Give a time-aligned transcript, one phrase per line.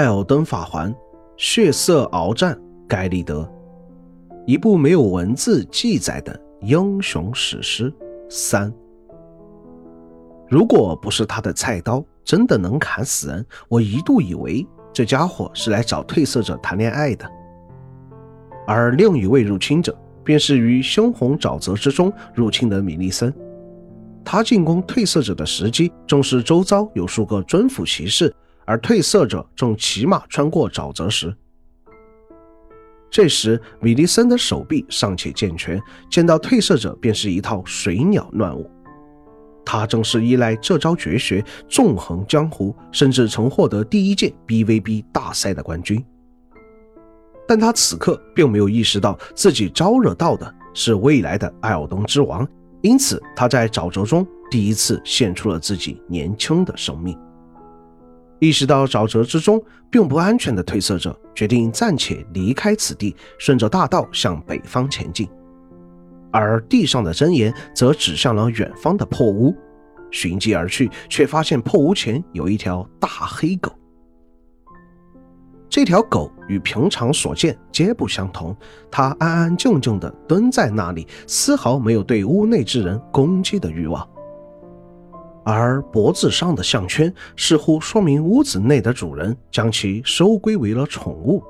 [0.00, 0.90] 艾尔登法环》
[1.36, 2.56] 《血色鏖战》
[2.88, 3.46] 盖利德，
[4.46, 7.92] 一部没有文字记载的英雄史诗。
[8.30, 8.72] 三，
[10.48, 17.30] 如果不是他的菜刀真的能砍死人，我一度以为这家伙是来找褪色者谈恋爱的。
[18.66, 19.94] 而另一位入侵者，
[20.24, 23.30] 便是于猩红沼泽之中入侵的米利森。
[24.24, 28.34] 他进攻褪色者的时机，正是周遭有数个尊府骑士，
[28.70, 31.34] 而褪色者正骑马穿过沼泽时。
[33.10, 38.70] 这时，米利森的手臂尚且健全，见到褪色者便是一套水鸟乱舞。
[39.66, 46.04] 他正是依赖这招绝学纵横江湖，甚至曾获得第一届 BVB 大赛的冠军。
[47.48, 52.46] 但他此刻并没有意识到自己招惹到的是未来的艾尔登之王，
[52.82, 57.18] 因此他在沼泽中第一次献出了自己年轻的生命。
[58.40, 65.28] 意识到沼泽之中并不安全的褪色者，决定暂且离开此地，顺着大道向北方前进。
[66.32, 69.54] 而地上的针眼则指向了远方的破屋，
[70.10, 73.70] 寻迹而去，却发现破屋前有一条大黑狗。
[75.68, 78.56] 这条狗与平常所见皆不相同，
[78.90, 84.08] 它安安静静地蹲在那里，丝毫没有对屋内之人攻击的欲望。
[85.52, 91.42] 而脖子上的项圈似乎说明屋子内的主人将其收归为了宠物。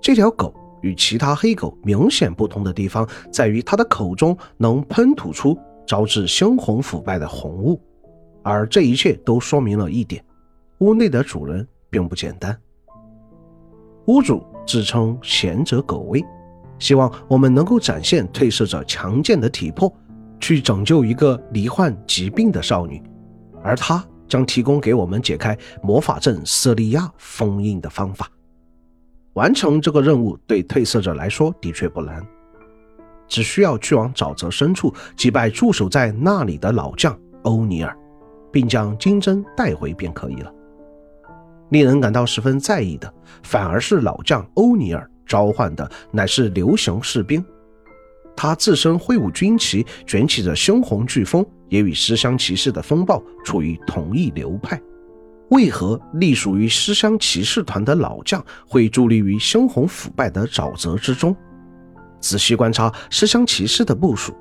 [0.00, 7.80] 这条狗与其他黑狗明显不同的地方在于，它的口中能喷吐出招致猩红腐败的红雾，
[8.42, 10.22] 而这一切都说明了一点：
[10.80, 12.54] 屋内的主人并不简单。
[14.06, 16.22] 屋主自称贤者狗威，
[16.78, 19.90] 希望我们能够展现褪色者强健的体魄，
[20.40, 23.02] 去拯救一个罹患疾病的少女，
[23.62, 28.28] 而他将提供给我们解开魔法阵瑟利亚封印的方法。
[29.34, 32.24] 完成这个任务对褪色者来说的确不难，
[33.26, 37.96] 只需要去往沼泽深处击败驻守在那里的老将欧尼尔，
[38.52, 40.52] 并将金针带回便可以了。
[41.70, 43.12] 令人感到十分在意的，
[43.42, 47.44] 反而是老将欧尼尔召唤的乃是流行士兵。
[48.36, 54.80] 他自身挥舞军旗，卷起着猩红飓风，也与思乡骑士的风暴处于同一流派。
[55.50, 61.36] 为何隶属于思乡骑士团的老将会伫立于猩红腐败的沼泽之中？
[62.20, 64.34] 仔细观察思乡骑士的部署，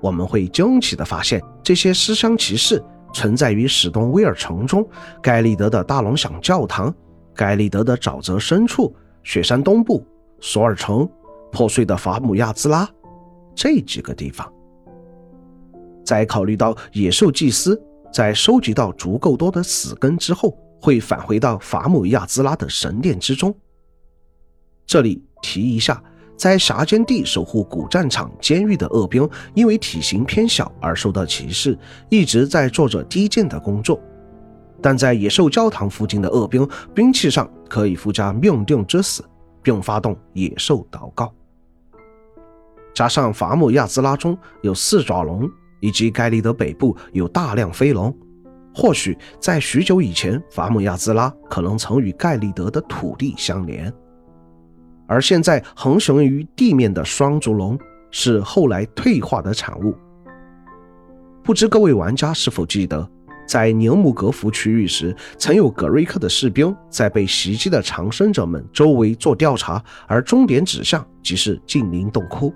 [0.00, 2.82] 我们会惊奇地发现，这些思乡骑士。
[3.12, 4.88] 存在于史东威尔城中，
[5.20, 6.94] 盖利德的大龙响教堂，
[7.34, 8.94] 盖利德的沼泽深处，
[9.24, 10.06] 雪山东部，
[10.40, 11.10] 索尔城，
[11.50, 12.88] 破碎的法姆亚兹拉，
[13.60, 14.50] 这几个地方。
[16.02, 17.78] 再考虑到野兽祭司
[18.10, 23.54] 在收集到足够多的死根之后，会返回到法姆亚兹拉的神殿之中。
[24.86, 26.02] 这里提一下。
[26.38, 31.78] 在峡间地守护古战场监狱的恶兵，因为体型偏小而受到歧视，
[32.08, 34.00] 一直在做着低贱的工作。
[34.80, 39.22] 但在野兽教堂附近的恶兵，兵器上可以附加命定之死，
[39.62, 41.30] 并发动野兽祷告。
[43.00, 45.50] 加上法姆亚兹拉中有四爪龙，
[45.80, 48.14] 以及盖利德北部有大量飞龙，
[48.74, 53.90] 或许在许久以前，法姆亚兹拉可能曾与盖利德的土地相连。
[55.06, 57.78] 而现在横行于地面的双足龙
[58.10, 59.96] 是后来退化的产物。
[61.42, 63.10] 不知各位玩家是否记得，
[63.48, 72.52] 在宁姆格福区域时，曾有格瑞克的士兵在被袭击的长生者们周围做调查，而终点指向即是近邻洞窟。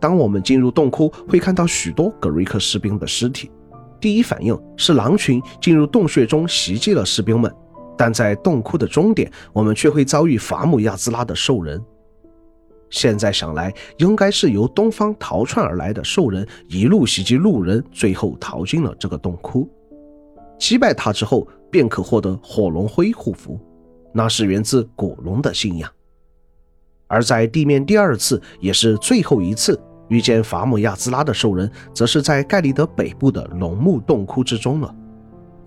[0.00, 3.50] 当我们进入洞窟，会看到许多格瑞克士兵的尸体。
[4.00, 7.52] 第一反应是狼群进入洞穴中袭击了士兵们。
[7.98, 11.82] 但在洞窟的终点，我们却会遭遇法姆亚兹拉的兽人。
[12.90, 19.66] 现在想来，应该是由东方逃窜而来的兽人一路袭击路人，最后逃进了这个洞窟。
[20.58, 23.58] 击败他之后，便可获得火龙灰护符，
[24.12, 25.90] 那是源自古龙的信仰。
[27.06, 34.94] 而在地面第二次，也是最后一次遇见法姆亚兹拉的兽人，则是在盖利德北部的龙木洞窟之中了。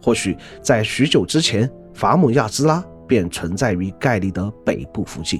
[0.01, 1.69] 或许在许久之前。
[1.91, 5.37] 法姆亚兹拉便存在于盖利德北部附近。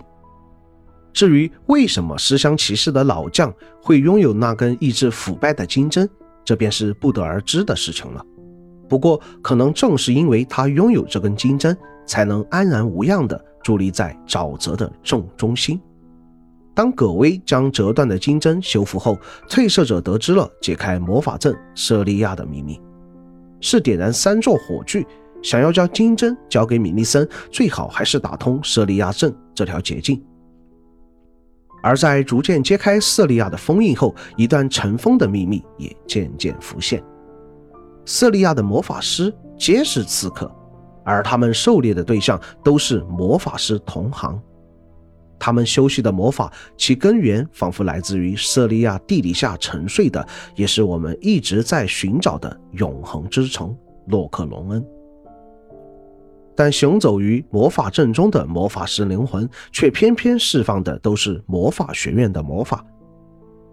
[1.14, 6.10] 至于为什么思乡骑士的老将会拥有那根抑制腐败的金针，
[6.44, 8.22] 这便是不得而知的事情了。
[8.90, 15.80] 不过，可能正是因为他拥有这根金针，才能安然无恙地伫立在沼泽的正中心。
[16.80, 22.80] 当葛威将折断的金针修复后，褪色者得知了解开魔法阵舍利亚的秘密，
[23.60, 25.06] 是点燃三座火炬。
[25.44, 30.24] 想要将金针交给米利森，最好还是打通舍利亚镇这条捷径。
[31.84, 37.04] 而在逐渐揭开瑟利亚的封印后，一段尘封的秘密也渐渐浮现。
[38.06, 40.50] 瑟利亚的魔法师皆是刺客，
[41.04, 44.42] 而他们狩猎的对象都是魔法师同行。
[45.40, 53.76] 他们修习的魔法，其根源仿佛来自于瑟利亚地底下沉睡的，也是我们一直在寻找的永恒之城——
[54.08, 54.86] 洛克隆恩。
[56.56, 62.86] 但行走于魔法阵中的魔法师灵魂，却偏偏释放的都是魔法学院的魔法，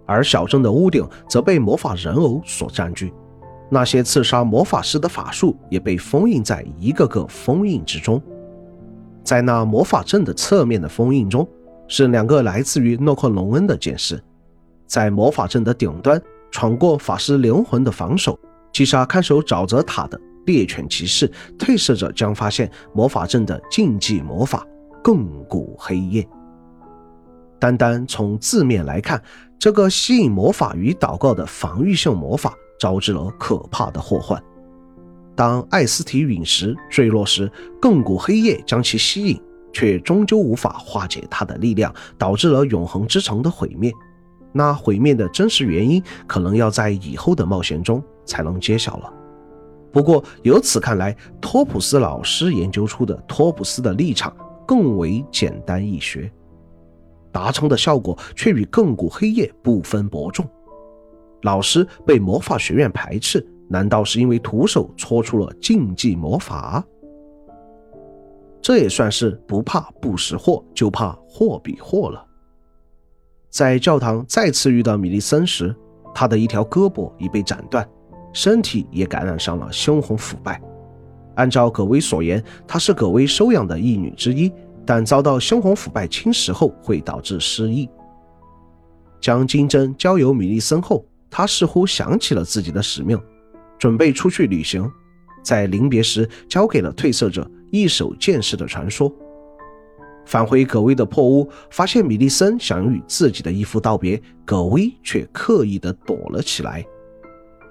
[0.06, 3.12] 而小镇的屋顶则被魔法人偶所占据。
[3.68, 8.22] 那些刺杀魔法师的法术也被封印在一个个封印之中。
[9.24, 11.44] 在那魔法阵的侧面的封印中，
[11.88, 14.22] 是两个来自于诺克隆恩的剑士，
[14.86, 18.38] 在魔法阵的顶端闯过法师灵魂的防守，
[18.72, 20.20] 击杀看守沼泽塔的。
[20.46, 21.28] 猎犬骑士
[21.58, 24.64] 褪色者将发现魔法阵的禁忌魔法
[25.02, 26.24] 亘古黑夜。
[27.58, 29.20] 单单从字面来看，
[29.58, 34.40] 这个吸引魔法与祷告的防御性魔法招致了可怕的祸患。
[35.34, 37.50] 当艾斯提陨石坠落时，
[37.82, 39.42] 亘古黑夜将其吸引，
[39.76, 43.92] 却终究无法化解它的力量，导致了永恒之城的毁灭。
[44.50, 49.12] 那毁灭的真实原因，可能要在以后的冒险中才能揭晓了。
[49.92, 54.34] 不过，由此看来，托普斯老师研究出的托普斯的立场
[54.66, 56.32] 更为简单易学，
[57.30, 60.48] 达成的效果却与亘古黑夜不分伯仲。
[61.42, 66.82] 老师被魔法学院排斥，难道是因为徒手搓出了禁忌魔法？
[68.66, 72.26] 这也算是不怕不识货，就怕货比货了。
[73.48, 75.72] 在教堂再次遇到米利森时，
[76.12, 77.88] 他的一条胳膊已被斩断。
[78.32, 80.60] 身体也感染上了猩红腐败。
[81.36, 84.52] 按照葛薇所言，她是葛薇收养的义女之一，
[84.84, 87.88] 但遭到猩红腐败侵蚀后会导致失忆。
[89.20, 93.16] 将金针交由米利森后，他似乎想起了自己的使命，
[93.78, 94.90] 准备出去旅行。
[95.44, 99.12] 在临别时，交给了褪色者一手剑士的传说。
[100.24, 106.84] 返回葛薇的破屋，发现米利森想与自己的义父道别，葛薇却刻意的躲了起来。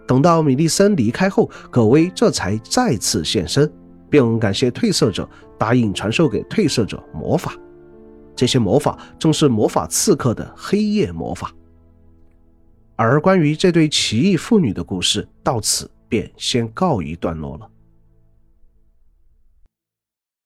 [0.08, 3.70] 等到米利森离开后，葛薇这才再次现身，
[4.10, 5.28] 并感谢褪色者
[5.58, 7.54] 答应传授给褪色者魔法。
[8.36, 11.52] 这些魔法正是魔法刺客的黑夜魔法。
[12.96, 17.70] 而关于这对奇异父女的故事，到此便先告一段落了。